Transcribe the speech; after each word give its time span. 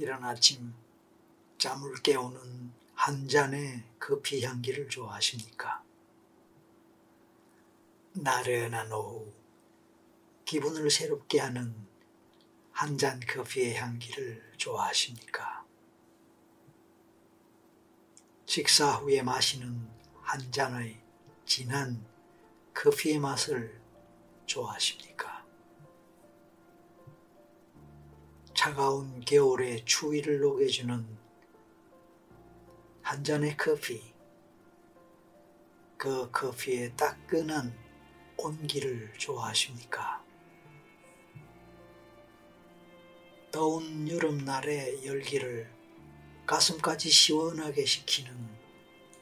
이른 0.00 0.24
아침 0.24 0.72
잠을 1.58 1.94
깨우는 1.96 2.72
한 2.94 3.28
잔의 3.28 3.84
커피 3.98 4.42
향기를 4.42 4.88
좋아하십니까? 4.88 5.84
나른한 8.14 8.90
오후 8.92 9.30
기분을 10.46 10.90
새롭게 10.90 11.38
하는 11.40 11.74
한 12.72 12.96
잔 12.96 13.20
커피의 13.20 13.76
향기를 13.76 14.54
좋아하십니까? 14.56 15.66
식사 18.46 18.92
후에 18.92 19.20
마시는 19.20 19.86
한 20.22 20.50
잔의 20.50 20.98
진한 21.44 22.02
커피의 22.72 23.18
맛을 23.18 23.78
좋아하십니까? 24.46 25.29
차가운 28.60 29.22
겨울의 29.22 29.86
추위를 29.86 30.40
녹여주는 30.40 31.18
한 33.00 33.24
잔의 33.24 33.56
커피, 33.56 34.12
그 35.96 36.30
커피의 36.30 36.94
따끈한 36.94 37.74
온기를 38.36 39.14
좋아하십니까? 39.16 40.22
더운 43.50 44.06
여름날의 44.06 45.06
열기를 45.06 45.72
가슴까지 46.44 47.08
시원하게 47.08 47.86
식히는 47.86 48.30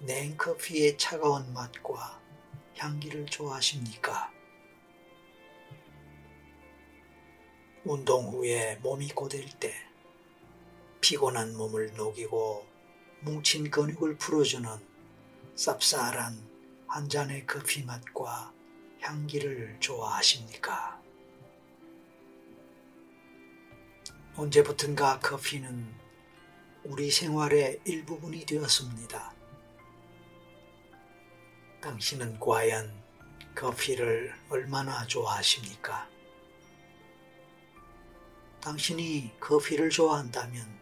냉커피의 0.00 0.98
차가운 0.98 1.52
맛과 1.52 2.20
향기를 2.76 3.26
좋아하십니까? 3.26 4.32
운동 7.90 8.28
후에 8.28 8.76
몸이 8.82 9.08
고될 9.08 9.48
때 9.58 9.74
피곤한 11.00 11.56
몸을 11.56 11.94
녹이고 11.94 12.66
뭉친 13.22 13.70
근육을 13.70 14.18
풀어주는 14.18 14.68
쌉쌀한 15.56 16.36
한 16.86 17.08
잔의 17.08 17.46
커피 17.46 17.84
맛과 17.84 18.52
향기를 19.00 19.78
좋아하십니까? 19.80 21.00
언제부턴가 24.36 25.20
커피는 25.20 25.90
우리 26.84 27.10
생활의 27.10 27.80
일부분이 27.86 28.44
되었습니다. 28.44 29.32
당신은 31.80 32.38
과연 32.38 32.92
커피를 33.54 34.34
얼마나 34.50 35.06
좋아하십니까? 35.06 36.17
당신이 38.60 39.38
커피를 39.40 39.88
좋아한다면 39.90 40.78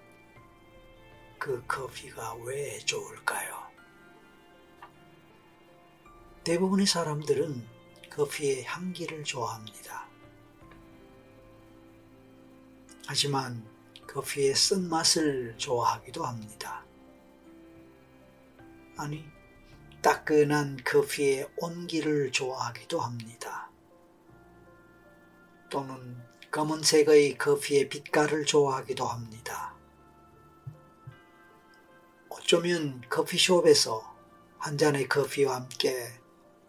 그 1.39 1.63
커피가 1.67 2.35
왜 2.45 2.79
좋을까요? 2.79 3.67
대부분의 6.43 6.87
사람들은 6.87 7.67
커피의 8.11 8.65
향기를 8.65 9.25
좋아합니다. 9.25 10.07
하지만 13.07 13.65
커피의 14.07 14.55
쓴맛을 14.55 15.55
좋아하기도 15.59 16.25
합니다. 16.25 16.85
아니, 18.97 19.25
따끈한 20.01 20.79
커피의 20.85 21.49
온기를 21.59 22.33
좋아하기도 22.33 23.01
합니다. 23.01 23.69
또는 25.69 26.17
검은색의 26.51 27.39
커피의 27.39 27.89
빛깔을 27.89 28.45
좋아하기도 28.45 29.05
합니다. 29.05 29.75
어쩌면 32.29 33.03
커피숍에서 33.09 34.15
한 34.59 34.79
잔의 34.79 35.09
커피와 35.09 35.57
함께 35.57 36.09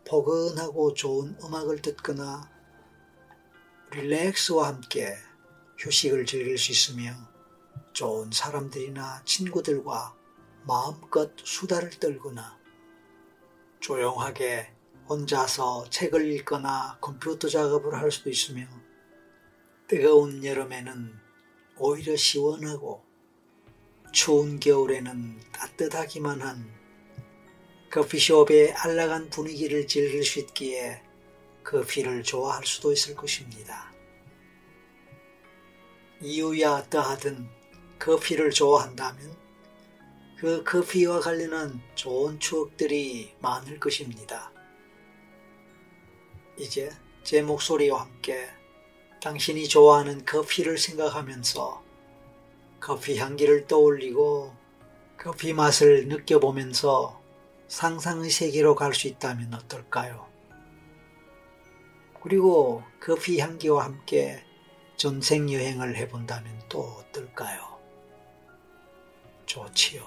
포근하고 0.08 0.94
좋은 0.94 1.38
음악을 1.44 1.82
듣거나 1.82 2.50
릴렉스와 3.92 4.68
함께 4.68 5.16
휴식을 5.78 6.26
즐길 6.26 6.58
수 6.58 6.72
있으며 6.72 7.14
좋은 7.94 8.32
사람들이나 8.32 9.22
친구들과 9.26 10.16
마음껏 10.64 11.32
수다를 11.44 11.92
떨거나 11.92 12.58
조용하게 13.80 14.74
혼자서 15.08 15.90
책을 15.90 16.30
읽거나 16.34 16.98
컴퓨터 17.00 17.48
작업을 17.48 17.96
할 17.96 18.12
수도 18.12 18.30
있으며 18.30 18.68
뜨거운 19.88 20.44
여름에는 20.44 21.18
오히려 21.78 22.18
시원하고 22.18 23.06
추운 24.12 24.60
겨울에는 24.60 25.40
따뜻하기만 25.54 26.42
한 26.42 26.70
커피숍의 27.90 28.74
안락한 28.74 29.30
분위기를 29.30 29.88
즐길 29.88 30.26
수 30.26 30.40
있기에 30.40 31.02
커피를 31.64 32.22
좋아할 32.22 32.66
수도 32.66 32.92
있을 32.92 33.16
것입니다. 33.16 33.94
이유야 36.20 36.72
어떠하든 36.72 37.48
커피를 37.98 38.52
좋아한다면 38.52 39.38
그 40.38 40.66
커피와 40.66 41.22
관련한 41.22 41.82
좋은 41.96 42.42
추억들이 42.42 43.34
많을 43.40 43.80
것입니다. 43.80 44.52
이제 46.58 46.92
제 47.24 47.42
목소리와 47.42 48.02
함께 48.02 48.50
당신이 49.22 49.68
좋아하는 49.68 50.26
커피를 50.26 50.78
생각하면서 50.78 51.84
커피 52.80 53.18
향기를 53.18 53.68
떠올리고 53.68 54.54
커피 55.18 55.54
맛을 55.54 56.08
느껴보면서 56.08 57.20
상상의 57.68 58.30
세계로 58.30 58.76
갈 58.76 58.94
수 58.94 59.08
있다면 59.08 59.54
어떨까요? 59.54 60.28
그리고 62.22 62.84
커피 63.00 63.40
향기와 63.40 63.86
함께 63.86 64.44
전생 64.96 65.52
여행을 65.52 65.96
해본다면 65.96 66.62
또 66.70 66.82
어떨까요? 66.82 67.78
좋지요. 69.46 70.04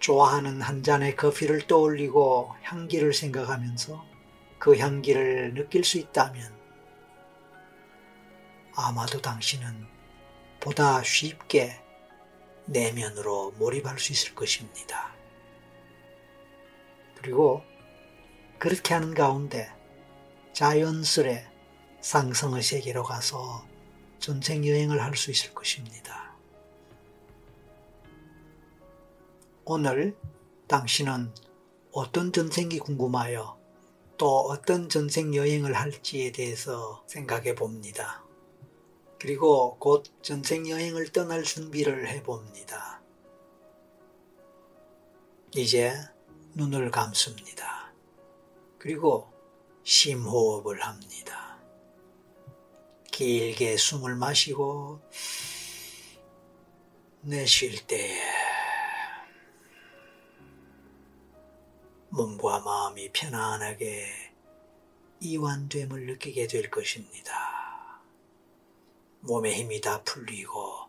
좋아하는 0.00 0.60
한 0.62 0.82
잔의 0.82 1.14
커피를 1.14 1.66
떠올리고 1.66 2.54
향기를 2.62 3.12
생각하면서 3.12 4.09
그 4.60 4.76
향기를 4.76 5.54
느낄 5.54 5.82
수 5.84 5.98
있다면 5.98 6.54
아마도 8.76 9.20
당신은 9.20 9.86
보다 10.60 11.02
쉽게 11.02 11.80
내면으로 12.66 13.52
몰입할 13.52 13.98
수 13.98 14.12
있을 14.12 14.34
것입니다. 14.34 15.14
그리고 17.16 17.64
그렇게 18.58 18.94
하는 18.94 19.14
가운데 19.14 19.72
자연스레 20.52 21.48
상승의 22.02 22.62
세계로 22.62 23.02
가서 23.02 23.66
전생 24.18 24.66
여행을 24.66 25.02
할 25.02 25.16
수 25.16 25.30
있을 25.30 25.54
것입니다. 25.54 26.34
오늘 29.64 30.16
당신은 30.68 31.32
어떤 31.92 32.32
전생이 32.32 32.78
궁금하여 32.78 33.59
또 34.20 34.40
어떤 34.40 34.90
전생 34.90 35.34
여행을 35.34 35.72
할지에 35.72 36.30
대해서 36.30 37.02
생각해 37.06 37.54
봅니다. 37.54 38.22
그리고 39.18 39.78
곧 39.78 40.04
전생 40.20 40.68
여행을 40.68 41.10
떠날 41.10 41.42
준비를 41.42 42.06
해 42.06 42.22
봅니다. 42.22 43.00
이제 45.56 45.94
눈을 46.52 46.90
감습니다. 46.90 47.94
그리고 48.76 49.32
심호흡을 49.84 50.82
합니다. 50.82 51.58
길게 53.10 53.78
숨을 53.78 54.16
마시고 54.16 55.00
내쉴 57.22 57.86
때 57.86 58.20
몸과 62.10 62.59
마음이 62.90 63.10
편안하게 63.12 64.32
이완됨을 65.20 66.06
느끼게 66.06 66.46
될 66.46 66.70
것입니다. 66.70 68.00
몸의 69.20 69.54
힘이 69.54 69.80
다 69.80 70.02
풀리고 70.02 70.88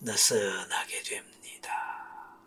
느슨하게 0.00 1.02
됩니다. 1.02 2.38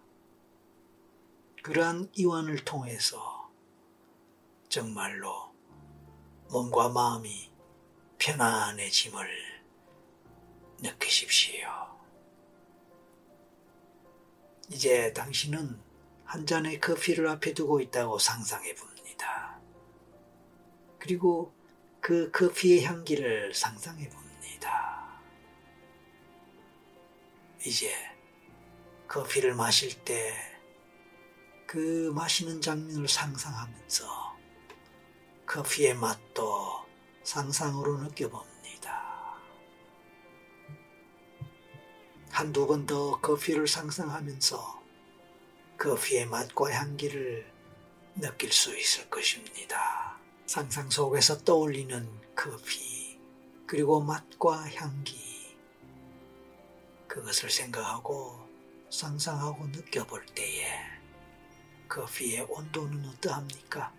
그러한 1.61 2.09
이완을 2.15 2.63
통해서 2.65 3.51
정말로 4.69 5.53
몸과 6.49 6.89
마음이 6.89 7.51
편안해짐을 8.17 9.27
느끼십시오. 10.81 11.67
이제 14.69 15.13
당신은 15.13 15.86
한 16.27 16.45
잔의 16.45 16.79
커피를 16.79 17.27
앞에 17.27 17.53
두고 17.53 17.81
있다고 17.81 18.19
상상해 18.19 18.75
봅니다. 18.75 19.59
그리고 20.99 21.51
그 21.99 22.31
커피의 22.31 22.83
향기를 22.85 23.53
상상해 23.53 24.07
봅니다. 24.09 25.19
이제 27.65 27.91
커피를 29.07 29.55
마실 29.55 30.03
때 30.05 30.57
그 31.67 32.11
마시는 32.15 32.61
장면을 32.61 33.09
상상하면서 33.09 34.37
커피의 35.45 35.95
맛도 35.95 36.85
상상으로 37.23 37.97
느껴봅니다. 37.97 39.37
한두 42.31 42.65
번 42.65 42.85
더 42.85 43.19
커피를 43.19 43.67
상상하면서 43.67 44.76
커피의 45.77 46.25
맛과 46.25 46.71
향기를 46.71 47.45
느낄 48.15 48.51
수 48.51 48.75
있을 48.75 49.09
것입니다. 49.09 50.17
상상 50.47 50.89
속에서 50.89 51.37
떠올리는 51.43 52.09
커피, 52.35 53.19
그리고 53.67 54.01
맛과 54.01 54.69
향기, 54.73 55.55
그것을 57.07 57.49
생각하고 57.49 58.47
상상하고 58.89 59.67
느껴볼 59.67 60.25
때에 60.27 60.67
커피의 61.87 62.47
온도는 62.49 63.05
어떠합니까? 63.09 63.93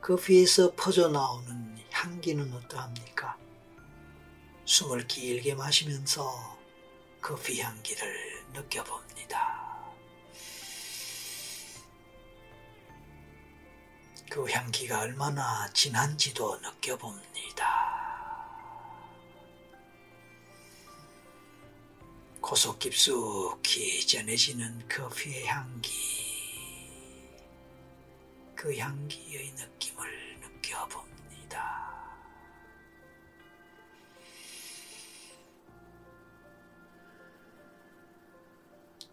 커피에서 0.00 0.72
퍼져나오는 0.76 1.76
향기는 1.90 2.52
어떠합니까? 2.52 3.36
숨을 4.64 5.08
길게 5.08 5.54
마시면서 5.54 6.58
커피 7.20 7.60
향기를 7.60 8.44
느껴봅니다. 8.52 9.65
그 14.30 14.50
향기가 14.50 15.00
얼마나 15.00 15.68
진한지도 15.72 16.58
느껴봅니다. 16.60 17.96
고속 22.40 22.78
깊숙이 22.78 24.06
전해지는 24.06 24.88
커피의 24.88 25.46
향기, 25.46 25.92
그 28.54 28.76
향기의 28.76 29.52
느낌을 29.52 30.40
느껴봅니다. 30.40 31.86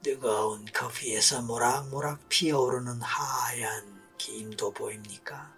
뜨거운 0.04 0.66
커피에서 0.66 1.42
모락모락 1.42 2.30
피어오르는 2.30 3.02
하얀 3.02 3.93
김도 4.24 4.72
보입니까? 4.72 5.54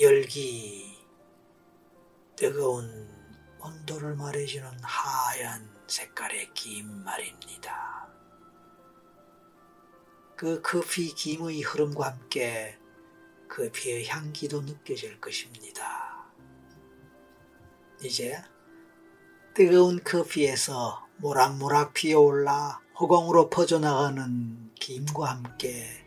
열기, 0.00 0.96
뜨거운 2.34 3.10
온도를 3.60 4.16
말해주는 4.16 4.78
하얀 4.82 5.70
색깔의 5.86 6.54
김 6.54 7.04
말입니다. 7.04 8.08
그 10.34 10.62
커피 10.62 11.14
김의 11.14 11.60
흐름과 11.60 12.12
함께 12.12 12.78
커피의 13.50 14.08
향기도 14.08 14.62
느껴질 14.62 15.20
것입니다. 15.20 16.24
이제 18.02 18.42
뜨거운 19.52 20.02
커피에서 20.02 21.06
모락모락 21.18 21.92
피어올라 21.92 22.80
허공으로 22.98 23.50
퍼져나가는 23.50 24.72
김과 24.76 25.32
함께 25.32 26.01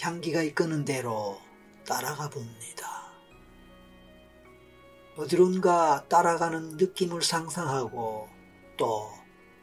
향기가 0.00 0.42
이끄는 0.42 0.84
대로 0.84 1.40
따라가 1.86 2.30
봅니다. 2.30 3.08
어디론가 5.16 6.06
따라가는 6.08 6.76
느낌을 6.76 7.22
상상하고 7.22 8.28
또 8.76 9.10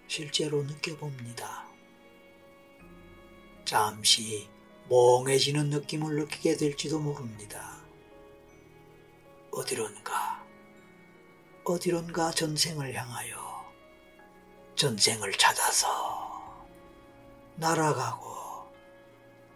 실제로 0.07 0.63
느껴봅니다. 0.63 1.65
잠시 3.63 4.49
멍해지는 4.89 5.69
느낌을 5.69 6.15
느끼게 6.15 6.57
될지도 6.57 6.99
모릅니다. 6.99 7.77
어디론가, 9.51 10.45
어디론가 11.63 12.31
전생을 12.31 12.93
향하여 12.93 13.65
전생을 14.75 15.31
찾아서 15.33 16.67
날아가고 17.55 18.35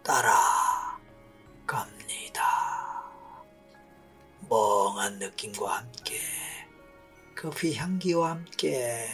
따라 0.02 0.69
멍한 4.50 5.20
느낌과 5.20 5.78
함께 5.78 6.20
커피 7.36 7.76
향기와 7.76 8.32
함께 8.32 9.08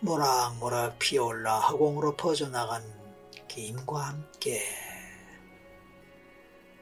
모락모락 0.00 0.98
피어올라 0.98 1.60
허공으로 1.60 2.16
퍼져나간 2.16 2.82
김과 3.48 4.08
함께 4.08 4.62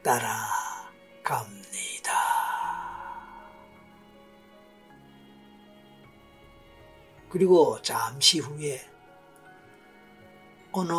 따라갑니다. 0.03 1.63
그리고 7.29 7.81
잠시 7.83 8.39
후에 8.39 8.81
어느 10.73 10.93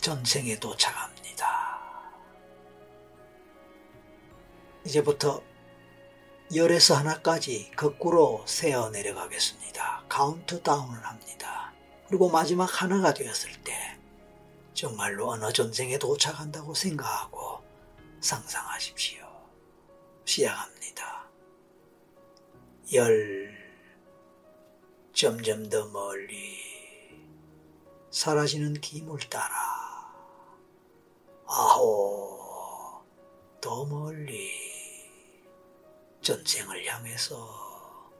전생에 0.00 0.58
도착합니다. 0.58 1.73
이제부터 4.84 5.42
열에서 6.54 6.94
하나까지 6.94 7.72
거꾸로 7.74 8.44
세어 8.46 8.90
내려가겠습니다. 8.90 10.04
카운트다운을 10.08 11.04
합니다. 11.04 11.72
그리고 12.08 12.28
마지막 12.28 12.66
하나가 12.82 13.14
되었을 13.14 13.50
때 13.62 13.98
정말로 14.74 15.30
어느 15.30 15.52
전생에 15.52 15.98
도착한다고 15.98 16.74
생각하고 16.74 17.62
상상하십시오. 18.20 19.24
시작합니다. 20.24 21.24
열, 22.92 23.54
점점 25.12 25.68
더 25.68 25.86
멀리 25.86 26.58
사라지는 28.10 28.74
기물 28.74 29.20
따라 29.30 29.54
아홉, 31.46 33.04
더 33.60 33.84
멀리 33.86 34.73
전쟁을 36.24 36.86
향해서 36.86 38.10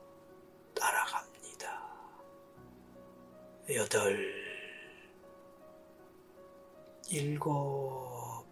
따라갑니다. 0.75 1.83
여덟, 3.71 4.35
일곱 7.09 8.45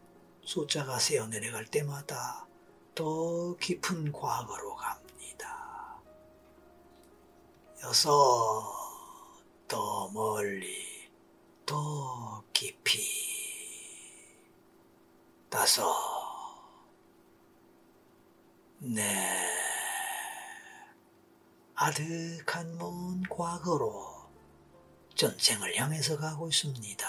숫자가 0.43 0.99
세어 0.99 1.27
내려갈 1.27 1.67
때마다 1.67 2.47
더 2.95 3.55
깊은 3.57 4.13
과거로 4.13 4.75
갑니다. 4.75 6.01
여섯, 7.83 8.11
더 9.69 10.09
멀리, 10.15 11.11
더 11.67 12.43
깊이. 12.55 13.03
다섯, 15.51 16.12
네. 18.85 19.05
아득한 21.77 22.77
먼 22.79 23.23
과거로 23.31 24.29
전쟁을 25.15 25.77
향해서 25.77 26.19
가고 26.19 26.49
있습니다. 26.49 27.07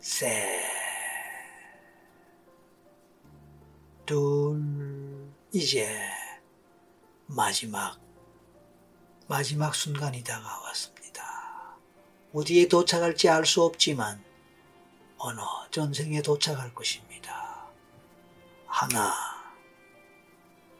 셋, 0.00 0.60
둘, 4.04 5.30
이제 5.52 5.96
마지막, 7.26 8.00
마지막 9.28 9.76
순간이 9.76 10.24
다가왔습니다. 10.24 11.76
어디에 12.34 12.66
도착할지 12.66 13.28
알 13.28 13.46
수 13.46 13.62
없지만 13.62 14.24
어느 15.18 15.40
전생에 15.70 16.20
도착할 16.22 16.74
것입니다. 16.74 17.64
하나, 18.66 19.29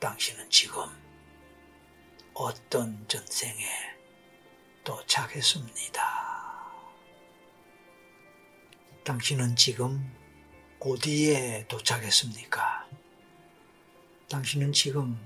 당신은 0.01 0.49
지금 0.49 0.83
어떤 2.33 3.07
전생에 3.07 3.67
도착했습니다. 4.83 6.03
당신은 9.05 9.57
지금 9.57 10.11
어디에 10.79 11.67
도착했습니까? 11.69 12.89
당신은 14.31 14.73
지금 14.73 15.21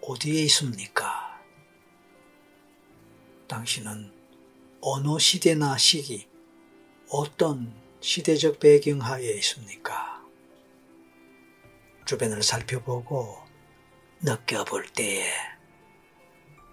어디에 0.00 0.42
있습니까? 0.46 1.40
당신은 3.46 4.12
어느 4.80 5.16
시대나 5.20 5.78
시기, 5.78 6.28
어떤 7.08 7.72
시대적 8.00 8.58
배경 8.58 9.00
하에 9.00 9.32
있습니까? 9.34 10.20
주변을 12.04 12.42
살펴보고 12.42 13.51
느껴볼 14.24 14.86
때에 14.92 15.28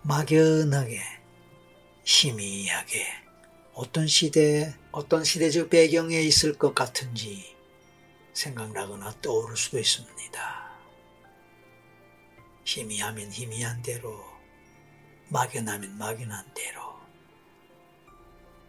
막연하게 0.04 1.02
희미하게 2.04 3.08
어떤 3.74 4.06
시대, 4.06 4.76
어떤 4.92 5.24
시대적 5.24 5.72
배경에 5.72 6.22
있을 6.22 6.60
것 6.60 6.76
같은지 6.76 7.56
생각나거나 8.34 9.16
떠오를 9.22 9.58
수도 9.58 9.80
있습니다. 9.80 10.70
희미하면 12.66 13.32
희미한 13.32 13.82
대로, 13.82 14.24
막연하면 15.30 15.98
막연한 15.98 16.54
대로, 16.54 17.00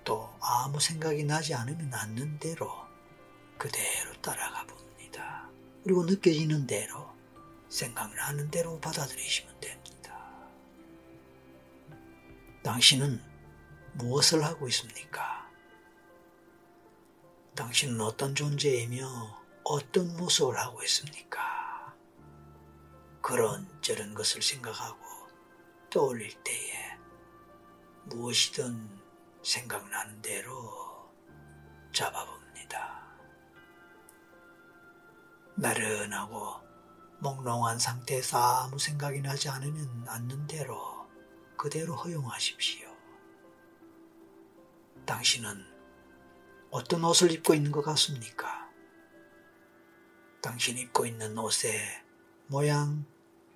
또 0.04 0.34
아무 0.40 0.80
생각이 0.80 1.24
나지 1.24 1.52
않으면 1.52 1.92
않는 1.92 2.38
대로 2.38 2.72
그대로 3.58 4.12
따라가 4.22 4.64
봅니다. 4.66 5.50
그리고 5.84 6.04
느껴지는 6.06 6.66
대로, 6.66 7.09
생각나는 7.70 8.50
대로 8.50 8.78
받아들이시면 8.80 9.60
됩니다. 9.60 10.50
당신은 12.62 13.22
무엇을 13.94 14.44
하고 14.44 14.68
있습니까? 14.68 15.48
당신은 17.54 18.00
어떤 18.00 18.34
존재이며 18.34 19.06
어떤 19.64 20.16
모습을 20.16 20.58
하고 20.58 20.82
있습니까? 20.82 21.94
그런 23.22 23.68
저런 23.80 24.14
것을 24.14 24.42
생각하고 24.42 25.00
떠올릴 25.90 26.34
때에 26.42 26.98
무엇이든 28.06 29.00
생각나는 29.42 30.20
대로 30.22 31.10
잡아봅니다. 31.92 32.40
나른하고 35.54 36.69
몽롱한 37.20 37.78
상태에서 37.78 38.64
아무 38.64 38.78
생각이 38.78 39.20
나지 39.20 39.48
않으면 39.48 40.04
않는 40.08 40.46
대로 40.46 41.06
그대로 41.56 41.94
허용하십시오. 41.94 42.88
당신은 45.04 45.64
어떤 46.70 47.04
옷을 47.04 47.30
입고 47.32 47.52
있는 47.54 47.72
것 47.72 47.82
같습니까? 47.82 48.70
당신이 50.40 50.80
입고 50.82 51.04
있는 51.04 51.36
옷의 51.36 51.78
모양, 52.46 53.04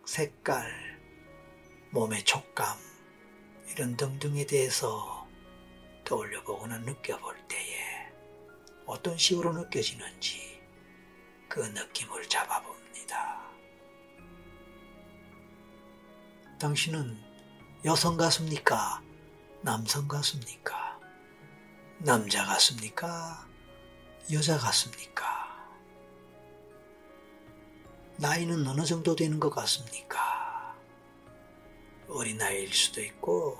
색깔, 0.05 0.71
몸의 1.91 2.25
촉감, 2.25 2.77
이런 3.71 3.97
등등에 3.97 4.45
대해서 4.45 5.27
떠올려 6.05 6.45
보거나 6.45 6.79
느껴볼 6.79 7.37
때에 7.49 8.13
어떤 8.85 9.17
식으로 9.17 9.53
느껴지는지 9.55 10.61
그 11.49 11.61
느낌을 11.61 12.29
잡아봅니다. 12.29 13.54
당신은 16.65 17.15
여성 17.85 18.17
같습니까? 18.17 19.03
남성 19.61 20.09
같습니까? 20.09 20.99
남자 21.99 22.43
같습니까? 22.47 23.47
여자 24.33 24.57
같습니까? 24.57 25.27
나이는 28.17 28.67
어느 28.67 28.83
정도 28.87 29.15
되는 29.15 29.39
것 29.39 29.51
같습니까? 29.51 30.75
어린아이일 32.09 32.73
수도 32.73 33.03
있고, 33.03 33.59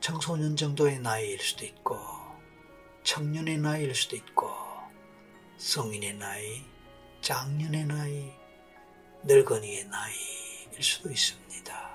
청소년 0.00 0.56
정도의 0.56 0.98
나이일 1.00 1.40
수도 1.40 1.66
있고, 1.66 1.98
청년의 3.02 3.58
나이일 3.58 3.94
수도 3.94 4.16
있고, 4.16 4.50
성인의 5.58 6.14
나이, 6.14 6.64
장년의 7.20 7.84
나이, 7.84 8.32
늙은이의 9.24 9.88
나이 9.88 10.39
일 10.80 10.84
수도 10.84 11.10
있습니다. 11.10 11.90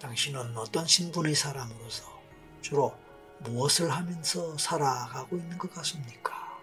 당신은 0.00 0.56
어떤 0.56 0.86
신분의 0.86 1.34
사람으로서 1.34 2.22
주로 2.62 2.96
무엇을 3.40 3.90
하면서 3.90 4.56
살아가고 4.56 5.36
있는 5.36 5.58
것 5.58 5.70
같습니까? 5.74 6.58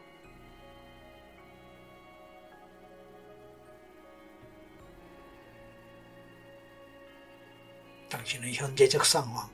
당신의 8.10 8.56
현재적 8.56 9.06
상황, 9.06 9.48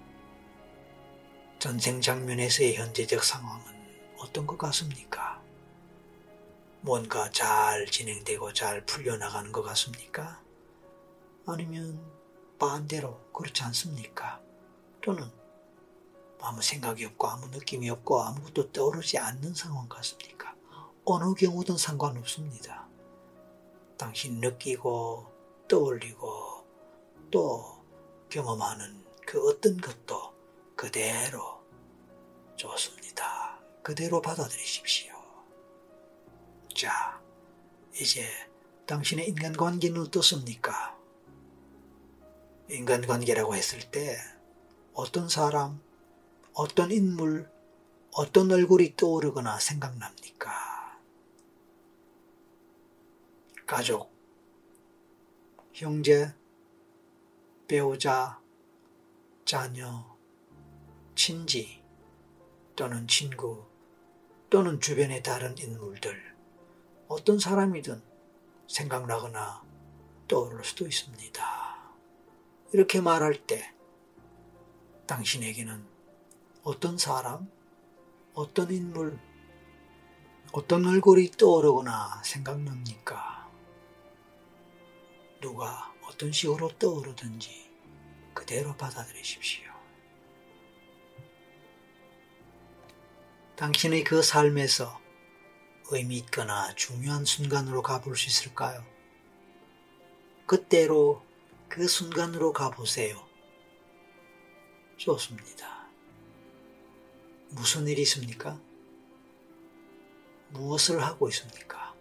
전생 1.60 2.00
장면에서의 2.00 2.78
현재적 2.78 3.22
상황은 3.22 4.16
어떤 4.18 4.48
것 4.48 4.58
같습니까? 4.58 5.39
뭔가 6.82 7.30
잘 7.32 7.86
진행되고 7.86 8.54
잘 8.54 8.86
풀려나가는 8.86 9.52
것 9.52 9.62
같습니까? 9.64 10.42
아니면 11.46 12.00
반대로 12.58 13.20
그렇지 13.34 13.64
않습니까? 13.64 14.42
또는 15.02 15.30
아무 16.42 16.62
생각이 16.62 17.04
없고 17.06 17.28
아무 17.28 17.48
느낌이 17.48 17.90
없고 17.90 18.22
아무것도 18.22 18.72
떠오르지 18.72 19.18
않는 19.18 19.54
상황 19.54 19.90
같습니까? 19.90 20.56
어느 21.04 21.34
경우든 21.34 21.78
상관없습니다. 21.78 22.88
당신 23.98 24.40
느끼고 24.40 25.26
떠올리고 25.68 26.66
또 27.30 27.84
경험하는 28.30 29.04
그 29.26 29.46
어떤 29.50 29.78
것도 29.78 30.34
그대로 30.76 31.62
좋습니다. 32.56 33.60
그대로 33.84 34.22
받아들이십시오. 34.22 35.19
자, 36.80 37.22
이제 37.94 38.26
당신의 38.86 39.28
인간관계는 39.28 40.00
어떻습니까? 40.00 40.98
인간관계라고 42.70 43.54
했을 43.54 43.92
때 43.92 44.16
어떤 44.94 45.28
사람, 45.28 45.82
어떤 46.54 46.90
인물, 46.90 47.52
어떤 48.14 48.50
얼굴이 48.50 48.96
떠오르거나 48.96 49.60
생각납니까? 49.60 51.02
가족, 53.68 54.14
형제, 55.74 56.34
배우자, 57.68 58.40
자녀, 59.44 60.18
친지 61.14 61.84
또는 62.78 63.06
친구 63.06 63.66
또는 64.50 64.80
주변의 64.80 65.24
다른 65.24 65.58
인물들 65.58 66.29
어떤 67.10 67.40
사람이든 67.40 68.02
생각나거나 68.68 69.64
떠오를 70.28 70.64
수도 70.64 70.86
있습니다. 70.86 71.44
이렇게 72.72 73.02
말할 73.02 73.48
때 73.48 73.74
당신에게는 75.08 75.84
어떤 76.62 77.00
사람, 77.00 77.50
어떤 78.36 78.72
인물, 78.72 79.20
어떤 80.52 80.86
얼굴이 80.86 81.32
떠오르거나 81.32 82.22
생각납니까? 82.24 83.50
누가 85.42 85.92
어떤 86.08 86.32
식으로 86.32 86.70
떠오르든지 86.78 87.72
그대로 88.36 88.76
받아들이십시오. 88.78 89.68
당신의 93.56 94.04
그 94.04 94.22
삶에서 94.22 95.09
의미 95.92 96.18
있거나 96.18 96.74
중요한 96.76 97.26
순간으로 97.26 97.82
가볼 97.82 98.16
수 98.16 98.28
있을까요? 98.28 98.86
그때로 100.46 101.26
그 101.68 101.88
순간으로 101.88 102.54
가보세요. 102.54 103.28
좋습니다. 104.98 105.88
무슨 107.50 107.88
일이 107.88 108.04
있습니까? 108.04 108.60
무엇을 110.50 111.02
하고 111.02 111.28
있습니까? 111.30 111.96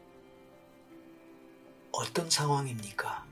어떤 1.93 2.29
상황입니까? 2.29 3.27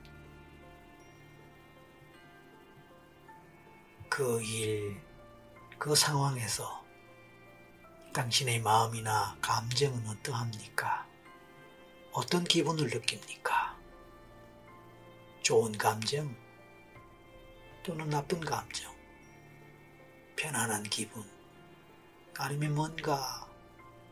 그 4.09 4.41
일, 4.41 4.99
그 5.77 5.93
상황에서 5.93 6.86
당신의 8.17 8.61
마음이나 8.61 9.37
감정은 9.43 10.07
어떠합니까? 10.07 11.05
어떤 12.11 12.43
기분을 12.43 12.87
느낍니까? 12.87 13.77
좋은 15.43 15.77
감정 15.77 16.35
또는 17.83 18.09
나쁜 18.09 18.39
감정, 18.39 18.91
편안한 20.35 20.81
기분, 20.81 21.23
아니면 22.39 22.73
뭔가 22.73 23.47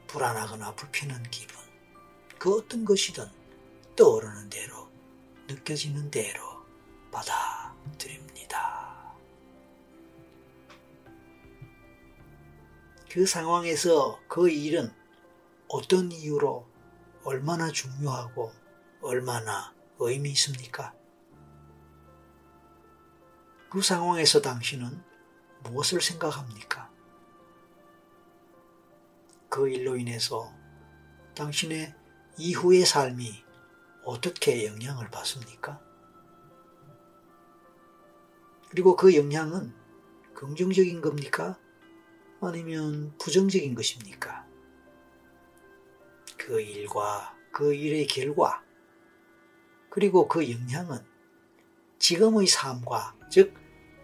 불안하거나 0.05 0.75
불편한 0.75 1.23
기분, 1.31 1.57
그 2.37 2.59
어떤 2.59 2.85
것이든 2.85 3.27
떠오르는 3.95 4.51
대로, 4.51 4.87
느껴지는 5.47 6.11
대로 6.11 6.63
받아들입니다. 7.11 8.74
그 13.15 13.25
상황에서 13.25 14.19
그 14.27 14.49
일은 14.49 14.91
어떤 15.69 16.11
이유로 16.11 16.67
얼마나 17.23 17.71
중요하고 17.71 18.51
얼마나 19.01 19.73
의미 19.99 20.31
있습니까? 20.31 20.93
그 23.69 23.81
상황에서 23.81 24.41
당신은 24.41 25.01
무엇을 25.63 26.01
생각합니까? 26.01 26.91
그 29.47 29.69
일로 29.69 29.95
인해서 29.95 30.53
당신의 31.35 31.95
이후의 32.37 32.85
삶이 32.85 33.45
어떻게 34.03 34.67
영향을 34.67 35.09
받습니까? 35.09 35.79
그리고 38.71 38.97
그 38.97 39.15
영향은 39.15 39.73
긍정적인 40.33 40.99
겁니까? 40.99 41.57
아니면 42.47 43.13
부정적인 43.17 43.75
것입니까? 43.75 44.45
그 46.37 46.61
일과 46.61 47.35
그 47.51 47.73
일의 47.73 48.07
결과, 48.07 48.63
그리고 49.89 50.27
그 50.27 50.51
영향은 50.51 50.99
지금의 51.99 52.47
삶과, 52.47 53.15
즉, 53.31 53.53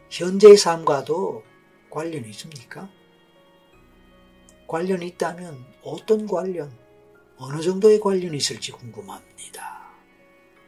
현재의 0.09 0.57
삶과도 0.57 1.43
관련이 1.89 2.29
있습니까? 2.29 2.89
관련이 4.67 5.05
있다면 5.07 5.65
어떤 5.83 6.25
관련, 6.25 6.71
어느 7.37 7.61
정도의 7.61 7.99
관련이 7.99 8.37
있을지 8.37 8.71
궁금합니다. 8.71 9.91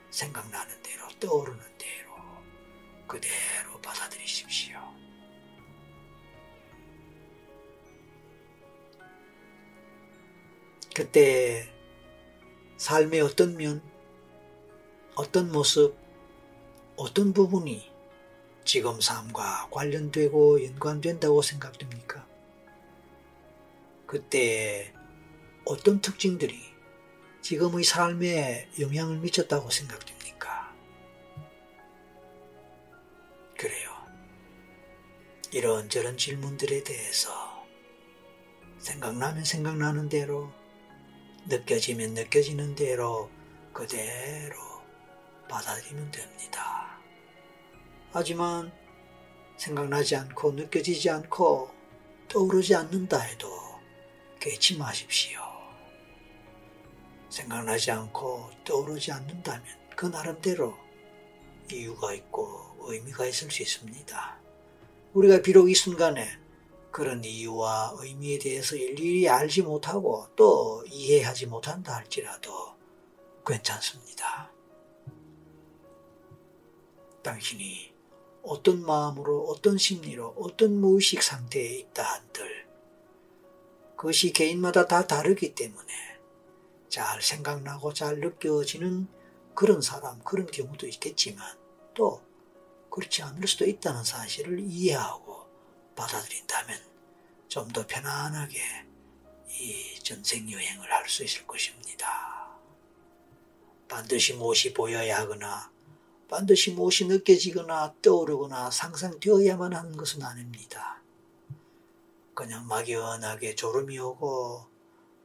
생각나는 0.10 0.82
대로, 0.84 1.08
떠오르는 1.20 1.60
대로, 1.77 2.12
그대로 3.08 3.80
받아들이십시오. 3.82 4.92
그때 10.93 11.67
삶의 12.77 13.21
어떤 13.21 13.55
면, 13.57 13.81
어떤 15.15 15.51
모습, 15.51 15.95
어떤 16.95 17.33
부분이 17.33 17.91
지금 18.63 19.01
삶과 19.01 19.69
관련되고 19.71 20.63
연관된다고 20.65 21.41
생각됩니까? 21.41 22.27
그때 24.05 24.93
어떤 25.65 26.00
특징들이 26.01 26.59
지금의 27.41 27.83
삶에 27.83 28.69
영향을 28.79 29.17
미쳤다고 29.17 29.69
생각됩니까? 29.69 30.73
그래요. 33.57 33.89
이런저런 35.51 36.17
질문들에 36.17 36.83
대해서 36.83 37.65
생각나면 38.79 39.43
생각나는 39.43 40.09
대로 40.09 40.51
느껴지면 41.45 42.13
느껴지는 42.13 42.75
대로 42.75 43.29
그대로 43.73 44.55
받아들이면 45.50 46.12
됩니다. 46.12 46.97
하지만 48.12 48.71
생각나지 49.57 50.15
않고 50.15 50.51
느껴지지 50.53 51.09
않고 51.09 51.69
떠오르지 52.27 52.75
않는다 52.75 53.19
해도 53.19 53.50
깨지 54.39 54.77
마십시오. 54.77 55.39
생각나지 57.29 57.91
않고 57.91 58.51
떠오르지 58.63 59.12
않는다면 59.12 59.65
그 59.95 60.05
나름대로 60.05 60.77
이유가 61.71 62.13
있고 62.13 62.77
의미가 62.81 63.25
있을 63.25 63.50
수 63.50 63.63
있습니다. 63.63 64.38
우리가 65.13 65.41
비록 65.41 65.69
이 65.69 65.75
순간에 65.75 66.27
그런 66.93 67.23
이유와 67.23 67.95
의미에 67.97 68.38
대해서 68.38 68.75
일일이 68.75 69.27
알지 69.27 69.63
못하고 69.63 70.27
또 70.35 70.85
이해하지 70.85 71.47
못한다 71.47 71.95
할지라도 71.95 72.75
괜찮습니다. 73.43 74.51
당신이 77.24 77.91
어떤 78.44 78.85
마음으로, 78.85 79.46
어떤 79.46 79.79
심리로, 79.79 80.35
어떤 80.37 80.79
무의식 80.79 81.24
상태에 81.24 81.79
있다 81.79 82.03
한들 82.03 82.68
그것이 83.96 84.31
개인마다 84.31 84.85
다 84.85 85.07
다르기 85.07 85.55
때문에 85.55 85.91
잘 86.89 87.24
생각나고 87.24 87.94
잘 87.94 88.20
느껴지는 88.20 89.07
그런 89.55 89.81
사람, 89.81 90.20
그런 90.24 90.46
경우도 90.46 90.85
있겠지만 90.85 91.57
또 91.96 92.22
그렇지 92.91 93.24
않을 93.24 93.48
수도 93.48 93.65
있다는 93.65 94.03
사실을 94.03 94.59
이해하고 94.59 95.32
받아들인다면 95.96 96.79
좀 97.48 97.72
더 97.72 97.86
편안하게 97.86 98.60
이 99.50 100.00
전생 100.03 100.51
여행을 100.51 100.92
할 100.92 101.08
수 101.08 101.24
있을 101.24 101.46
것입니다. 101.46 102.08
반드시 103.88 104.34
무엇이 104.34 104.74
보여야 104.74 105.20
하거나 105.20 105.72
반드시 106.27 106.72
무엇이 106.72 107.06
느껴지거나 107.06 107.94
떠오르거나 108.01 108.72
상상되어야만 108.72 109.74
하는 109.74 109.96
것은 109.96 110.24
아닙니다. 110.24 111.03
그냥 112.34 112.66
막연하게 112.68 113.53
졸음이 113.53 114.00
오고 114.00 114.66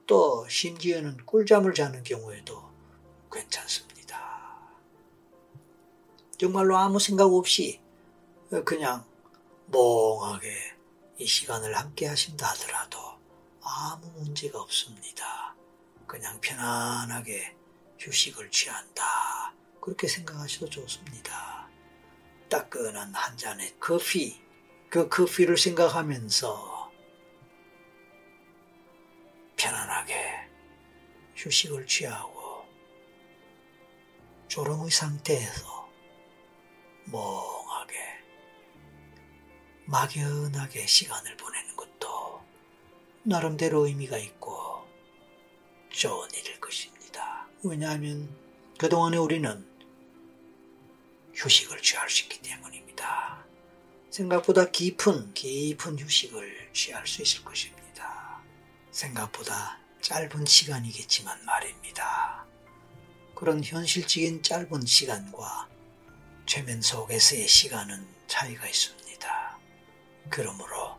또 0.07 0.47
심지어는 0.49 1.25
꿀잠을 1.25 1.73
자는 1.73 2.03
경우에도 2.03 2.63
괜찮습니다. 3.33 4.69
정말로 6.37 6.77
아무 6.77 6.99
생각 7.01 7.33
없이 7.33 7.81
그냥 8.67 9.07
멍하게 9.71 10.77
이 11.19 11.27
시간을 11.27 11.77
함께 11.77 12.07
하신다 12.07 12.47
하더라도 12.53 12.99
아무 13.63 14.11
문제가 14.13 14.61
없습니다. 14.61 15.55
그냥 16.07 16.41
편안하게 16.41 17.55
휴식을 17.99 18.51
취한다. 18.51 19.55
그렇게 19.81 20.09
생각하셔도 20.09 20.71
좋습니다. 20.71 21.69
따끈한 22.49 23.15
한 23.15 23.37
잔의 23.37 23.77
커피, 23.79 24.41
그 24.89 25.09
커피를 25.09 25.59
생각하면서 25.59 26.91
편안하게 29.57 30.49
휴식을 31.37 31.87
취하고 31.87 32.65
졸음의 34.49 34.91
상태에서 34.91 35.89
멍하게 37.05 37.58
막연하게 39.89 40.87
시간을 40.87 41.39
보내는 41.39 41.75
것도 41.75 42.43
나름대로 43.23 43.87
의미가 43.87 44.19
있고 44.19 44.87
좋은 45.89 46.29
일일 46.35 46.61
것입니다. 46.61 47.49
왜냐하면 47.63 48.29
그동안에 48.77 49.17
우리는 49.17 49.67
휴식을 51.35 51.81
취할 51.81 52.11
수 52.11 52.25
있기 52.25 52.43
때문입니다. 52.43 53.47
생각보다 54.11 54.71
깊은, 54.71 55.33
깊은 55.33 55.99
휴식을 55.99 56.71
취할 56.75 57.07
수 57.07 57.23
있을 57.23 57.43
것입니다. 57.43 58.43
생각보다 58.91 59.79
짧은 60.03 60.45
시간이겠지만 60.45 61.47
말입니다. 61.47 62.45
그런 63.35 63.65
현실적인 63.65 64.43
짧은 64.43 64.85
시간과 64.85 65.69
최면 66.45 66.83
속에서의 66.83 67.49
시간은 67.49 68.07
차이가 68.27 68.67
있습니다. 68.67 68.98
그러므로 70.31 70.99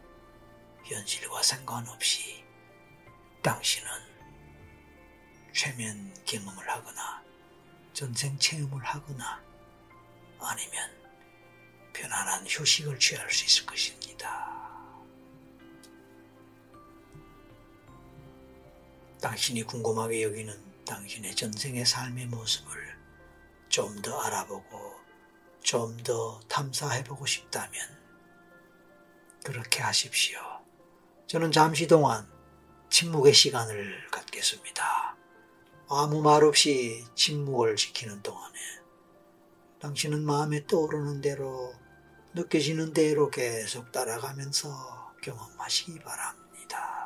현실과 0.84 1.42
상관없이 1.44 2.44
당신은 3.44 3.90
최면 5.54 6.14
경험을 6.26 6.70
하거나 6.70 7.24
전생 7.94 8.38
체험을 8.38 8.84
하거나 8.84 9.42
아니면 10.40 10.90
편안한 11.94 12.46
휴식을 12.48 12.98
취할 13.00 13.30
수 13.32 13.46
있을 13.46 13.66
것입니다. 13.66 14.48
당신이 19.22 19.64
궁금하게 19.64 20.24
여기는 20.24 20.86
당신의 20.86 21.36
전생의 21.36 21.86
삶의 21.86 22.28
모습을 22.28 22.98
좀 23.70 24.02
더 24.02 24.20
알아보고 24.22 25.00
좀 25.62 25.98
더 26.04 26.40
탐사해보고 26.48 27.26
싶다면 27.26 27.99
그렇게 29.44 29.82
하십시오. 29.82 30.40
저는 31.28 31.52
잠시 31.52 31.88
동안 31.88 32.28
침묵의 32.90 33.34
시간을 33.34 34.10
갖겠습니다. 34.12 35.16
아무 35.90 36.22
말 36.22 36.44
없이 36.44 37.06
침묵을 37.16 37.76
지키는 37.76 38.22
동안에 38.22 38.60
당신은 39.80 40.24
마음에 40.24 40.66
떠오르는 40.68 41.22
대로 41.22 41.74
느껴지는 42.34 42.94
대로 42.94 43.30
계속 43.30 43.92
따라가면서 43.92 45.14
경험하시기 45.24 46.00
바랍니다. 46.00 46.99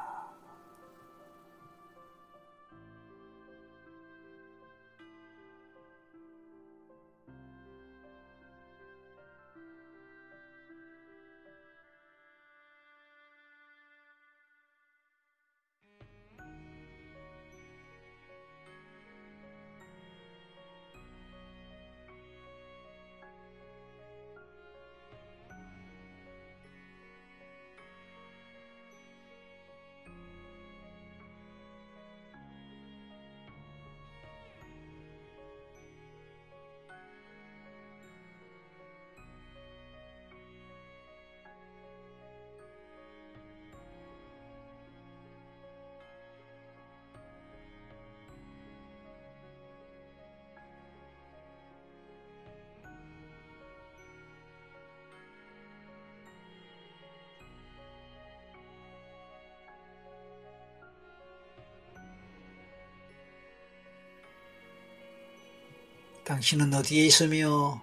당신은 66.25 66.73
어디에 66.73 67.05
있으며 67.05 67.81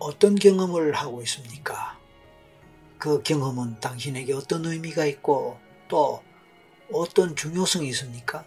어떤 0.00 0.34
경험을 0.34 0.92
하고 0.94 1.22
있습니까? 1.22 1.96
그 2.98 3.22
경험은 3.22 3.78
당신에게 3.78 4.32
어떤 4.32 4.66
의미가 4.66 5.06
있고 5.06 5.58
또 5.86 6.22
어떤 6.92 7.36
중요성이 7.36 7.88
있습니까? 7.90 8.44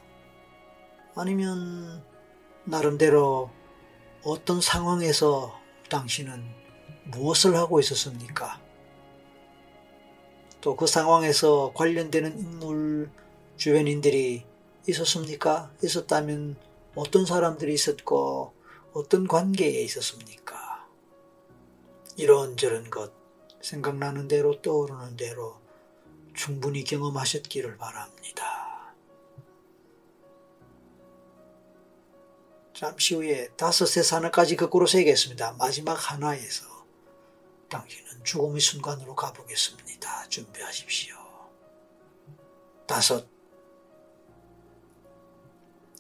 아니면 1.16 2.04
나름대로 2.66 3.50
어떤 4.24 4.60
상황에서 4.60 5.58
당신은 5.90 6.44
무엇을 7.06 7.56
하고 7.56 7.80
있었습니까? 7.80 8.60
또 10.60 10.76
그 10.76 10.86
상황에서 10.88 11.72
관련되는 11.74 12.38
인물, 12.38 13.10
주변인들이 13.56 14.44
있었습니까? 14.88 15.72
있었다면 15.84 16.56
어떤 16.96 17.26
사람들이 17.26 17.74
있었고 17.74 18.54
어떤 18.94 19.28
관계에 19.28 19.82
있었습니까? 19.84 20.88
이런저런 22.18 22.90
것 22.90 23.14
생각나는 23.62 24.28
대로 24.28 24.62
떠오르는 24.62 25.16
대로 25.16 25.62
충분히 26.34 26.84
경험하셨기를 26.84 27.78
바랍니다. 27.78 28.94
잠시 32.74 33.14
후에 33.16 33.50
다섯의 33.58 34.04
산을까지 34.04 34.56
거꾸로 34.56 34.88
세겠습니다. 34.88 35.54
마지막 35.54 35.94
하나에서 35.94 36.66
당신은 37.70 38.24
죽음의 38.24 38.60
순간으로 38.60 39.16
가보겠습니다. 39.16 40.28
준비하십시오. 40.30 41.16
다섯 42.88 43.28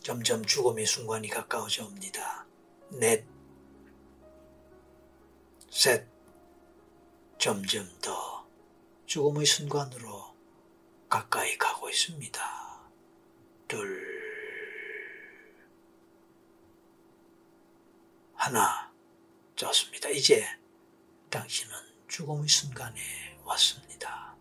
점점 0.01 0.43
죽음의 0.43 0.87
순간이 0.87 1.29
가까워져 1.29 1.85
옵니다. 1.85 2.47
넷, 2.91 3.25
셋, 5.69 6.05
점점 7.37 7.87
더 8.01 8.45
죽음의 9.05 9.45
순간으로 9.45 10.35
가까이 11.09 11.57
가고 11.57 11.89
있습니다. 11.89 12.41
둘, 13.67 14.21
하나, 18.35 18.91
좋습니다. 19.55 20.09
이제 20.09 20.45
당신은 21.29 21.73
죽음의 22.09 22.49
순간에 22.49 22.99
왔습니다. 23.45 24.35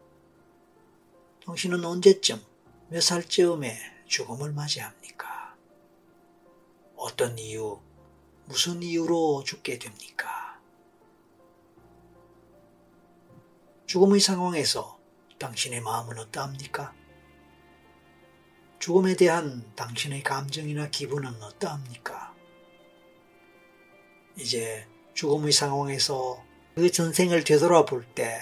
당신은 1.46 1.84
언제쯤, 1.84 2.44
몇 2.88 3.00
살쯤에 3.00 4.04
죽음을 4.06 4.52
맞이합니까? 4.52 5.56
어떤 6.96 7.38
이유, 7.38 7.80
무슨 8.50 8.82
이유로 8.82 9.44
죽게 9.44 9.78
됩니까? 9.78 10.60
죽음의 13.86 14.18
상황에서 14.18 14.98
당신의 15.38 15.82
마음은 15.82 16.18
어떠합니까? 16.18 16.92
죽음에 18.80 19.14
대한 19.14 19.72
당신의 19.76 20.24
감정이나 20.24 20.90
기분은 20.90 21.40
어떠합니까? 21.40 22.34
이제 24.36 24.84
죽음의 25.14 25.52
상황에서 25.52 26.42
그 26.74 26.90
전생을 26.90 27.44
되돌아볼 27.44 28.04
때 28.16 28.40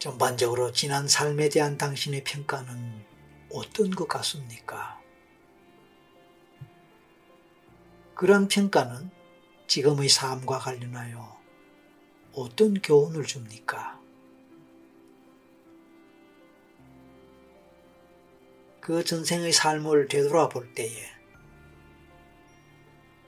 전반적으로 0.00 0.72
지난 0.72 1.06
삶에 1.06 1.50
대한 1.50 1.78
당신의 1.78 2.24
평가는 2.24 3.06
어떤 3.52 3.90
것 3.90 4.08
같습니까? 4.08 5.05
그런 8.16 8.48
평가는 8.48 9.10
지금의 9.66 10.08
삶과 10.08 10.58
관련하여 10.58 11.38
어떤 12.32 12.80
교훈을 12.80 13.24
줍니까? 13.24 14.00
그 18.80 19.04
전생의 19.04 19.52
삶을 19.52 20.08
되돌아볼 20.08 20.72
때에 20.72 21.12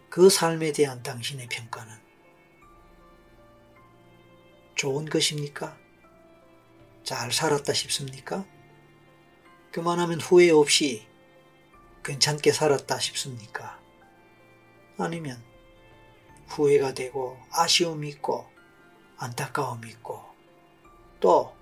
그 0.08 0.30
삶에 0.30 0.72
대한 0.72 1.02
당신의 1.02 1.48
평가는 1.48 1.94
좋은 4.74 5.04
것입니까? 5.04 5.76
잘 7.04 7.30
살았다 7.30 7.74
싶습니까? 7.74 8.46
그만하면 9.70 10.18
후회 10.18 10.48
없이 10.48 11.06
괜찮게 12.02 12.52
살았다 12.52 12.98
싶습니까? 13.00 13.77
아니면 14.98 15.42
후회가 16.48 16.94
되고 16.94 17.38
아쉬움이 17.50 18.08
있고 18.10 18.46
안타까움이 19.16 19.88
있고 19.90 20.22
또 21.20 21.54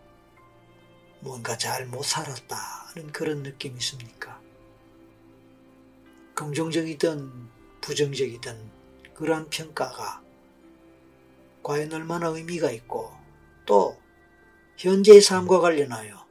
뭔가 1.21 1.57
잘 1.57 1.87
못 1.87 2.03
살았다는 2.05 3.13
그런 3.13 3.43
느낌이 3.43 3.77
있습니까? 3.79 4.41
긍정적이든 6.35 7.49
부정적이든 7.81 8.71
그러한 9.15 9.49
평가가 9.49 10.23
과연 11.63 11.93
얼마나 11.93 12.29
의미가 12.29 12.71
있고 12.73 13.13
또 13.65 13.99
현재의 14.77 15.21
삶과 15.23 15.61
관련하여 15.61 16.27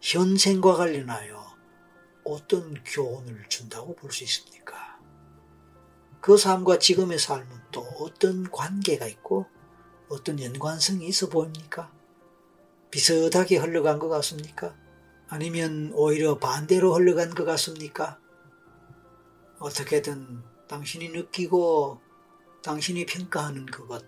현생과 0.00 0.76
관련하여 0.76 1.54
어떤 2.24 2.82
교훈을 2.84 3.48
준다고 3.48 3.94
볼 3.96 4.10
수 4.12 4.24
있습니까? 4.24 4.93
그 6.24 6.38
삶과 6.38 6.78
지금의 6.78 7.18
삶은 7.18 7.46
또 7.70 7.82
어떤 7.98 8.50
관계가 8.50 9.06
있고 9.08 9.44
어떤 10.08 10.40
연관성이 10.40 11.06
있어 11.08 11.28
보입니까? 11.28 11.92
비슷하게 12.90 13.58
흘러간 13.58 13.98
것 13.98 14.08
같습니까? 14.08 14.74
아니면 15.28 15.92
오히려 15.92 16.38
반대로 16.38 16.94
흘러간 16.94 17.34
것 17.34 17.44
같습니까? 17.44 18.18
어떻게든 19.58 20.42
당신이 20.66 21.10
느끼고 21.10 22.00
당신이 22.62 23.04
평가하는 23.04 23.66
그것, 23.66 24.02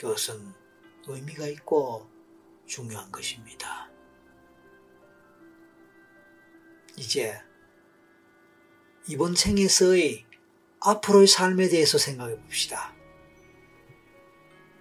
그것은 0.00 0.54
의미가 1.08 1.48
있고 1.48 2.08
중요한 2.66 3.10
것입니다. 3.10 3.90
이제 6.96 7.34
이번 9.08 9.34
생에서의 9.34 10.27
앞으로의 10.80 11.26
삶에 11.26 11.68
대해서 11.68 11.98
생각해 11.98 12.36
봅시다. 12.36 12.94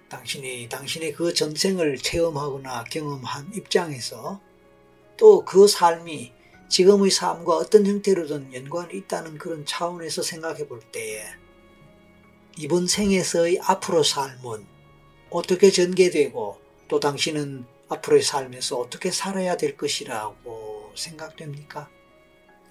당신이 0.10 0.70
당신의 0.70 1.14
그 1.14 1.34
전생을 1.34 1.98
체험하거나 1.98 2.86
경험한 2.86 3.52
입장에서 3.56 4.40
또 5.18 5.44
그 5.44 5.68
삶이 5.68 6.34
지금의 6.70 7.12
삶과 7.12 7.56
어떤 7.58 7.86
형태로든 7.86 8.54
연관이 8.54 8.98
있다는 8.98 9.38
그런 9.38 9.66
차원에서 9.66 10.22
생각해 10.22 10.68
볼 10.68 10.82
때에 10.92 11.24
이번 12.58 12.88
생에서의 12.88 13.60
앞으로 13.64 14.04
삶은 14.04 14.66
어떻게 15.30 15.72
전개되고 15.72 16.60
또 16.88 17.00
당신은 17.00 17.66
앞으로의 17.90 18.22
삶에서 18.22 18.78
어떻게 18.78 19.12
살아야 19.12 19.58
될 19.58 19.78
것이라고 19.78 20.92
생각됩니까? 20.96 21.90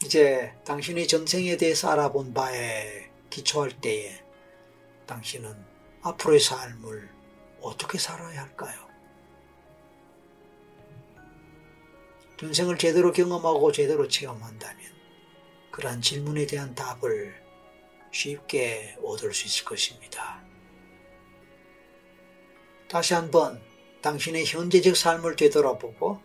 이제 0.04 0.52
당신의 0.64 1.08
전생에 1.08 1.56
대해서 1.56 1.90
알아본 1.90 2.34
바에 2.34 3.10
기초할 3.30 3.80
때에 3.80 4.22
당신은 5.06 5.54
앞으로의 6.02 6.40
삶을 6.40 7.10
어떻게 7.60 7.98
살아야 7.98 8.42
할까요? 8.42 8.86
전생을 12.38 12.76
제대로 12.76 13.12
경험하고 13.12 13.72
제대로 13.72 14.06
체험한다면 14.08 14.92
그러한 15.70 16.02
질문에 16.02 16.46
대한 16.46 16.74
답을 16.74 17.42
쉽게 18.12 18.96
얻을 19.02 19.32
수 19.32 19.46
있을 19.46 19.64
것입니다. 19.64 20.42
다시 22.88 23.14
한번 23.14 23.62
당신의 24.02 24.46
현재적 24.46 24.96
삶을 24.96 25.36
되돌아보고 25.36 26.20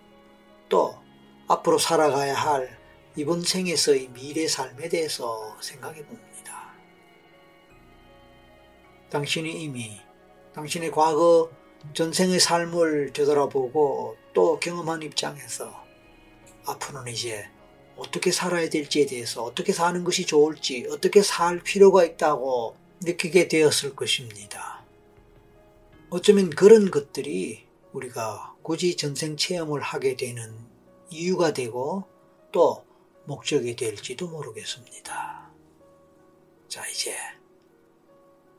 또 0.70 1.02
앞으로 1.48 1.78
살아가야 1.78 2.34
할 2.34 2.80
이번 3.16 3.42
생에서의 3.42 4.10
미래 4.10 4.48
삶에 4.48 4.88
대해서 4.88 5.58
생각해 5.60 6.06
봅니다. 6.06 6.31
당신이 9.12 9.62
이미 9.62 10.00
당신의 10.54 10.91
과거 10.91 11.52
전생의 11.93 12.39
삶을 12.39 13.13
되돌아보고 13.13 14.15
또 14.34 14.60
경험한 14.60 15.02
입장에서 15.04 15.84
앞으로는 16.65 17.12
이제 17.12 17.50
어떻게 17.97 18.32
살아야 18.32 18.69
될지에 18.69 19.06
대해서 19.06 19.43
어떻게 19.43 19.74
사는 19.74 20.04
것이 20.04 20.26
좋을지 20.26 20.88
어떻게 20.89 21.21
살 21.21 21.62
필요가 21.62 22.04
있다고 22.06 22.76
느끼게 23.02 23.47
되었을 23.47 23.95
것입니다. 23.95 24.84
어쩌면 26.10 26.50
그런 26.50 26.89
것들이 26.89 27.65
우리가 27.93 28.56
굳이 28.62 28.95
전생 28.95 29.36
체험을 29.36 29.82
하게 29.82 30.15
되는 30.15 30.56
이유가 31.10 31.52
되고 31.52 32.06
또 32.52 32.86
목적이 33.26 33.76
될지도 33.76 34.28
모르겠습니다. 34.30 35.50
자, 36.67 36.88
이제 36.88 37.15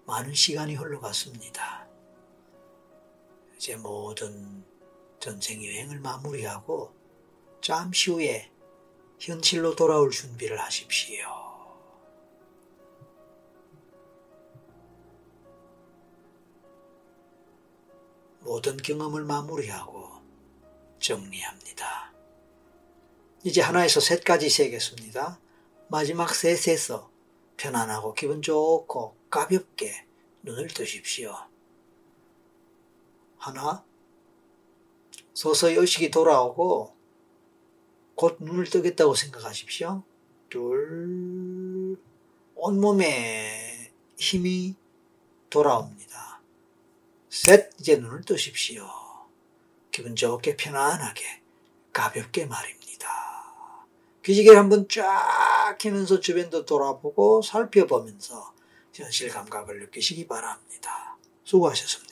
많은 0.05 0.35
시간이 0.35 0.75
흘러갔습니다. 0.75 1.87
이제 3.57 3.77
모든 3.77 4.65
전생 5.21 5.65
여행을 5.65 6.01
마무리하고 6.01 6.93
잠시 7.61 8.11
후에 8.11 8.51
현실로 9.21 9.77
돌아올 9.77 10.11
준비를 10.11 10.61
하십시오. 10.61 11.29
모든 18.41 18.77
경험을 18.77 19.23
마무리하고 19.23 20.11
정리합니다. 20.99 22.12
이제 23.45 23.61
하나에서 23.61 24.01
셋까지 24.01 24.51
세겠습니다. 24.51 25.38
마지막 25.88 26.35
셋에서 26.35 27.11
편안하고 27.57 28.15
기분 28.15 28.43
좋고 28.43 29.22
가볍게 29.33 30.07
눈을 30.42 30.68
뜨십시오. 30.68 31.35
하나, 33.38 33.83
서서히 35.33 35.75
의식이 35.77 36.11
돌아오고 36.11 36.95
곧 38.14 38.37
눈을 38.40 38.66
뜨겠다고 38.66 39.14
생각하십시오. 39.14 40.03
둘, 40.51 41.97
온몸에 42.55 43.90
힘이 44.18 44.77
돌아옵니다. 45.49 46.42
셋, 47.31 47.71
이제 47.81 47.97
눈을 47.97 48.27
뜨십시오. 48.27 48.87
기분 49.90 50.14
좋게 50.14 50.59
편안하게 50.59 51.25
가볍게 51.95 52.45
말입니다. 52.45 53.09
기지개를 54.23 54.59
한번 54.59 54.87
쫙 54.90 55.79
켜면서 55.79 56.21
주변도 56.21 56.66
돌아보고 56.66 57.40
살펴보면서 57.40 58.52
현실 58.95 59.29
감각을 59.31 59.81
느끼시기 59.81 60.27
바랍니다. 60.27 61.17
수고하셨습니다. 61.45 62.12